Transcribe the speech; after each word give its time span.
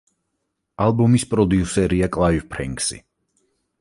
ალბომის 0.85 1.25
პროდიუსერია 1.33 2.09
კლაივ 2.17 2.49
ფრენკსი. 2.55 3.03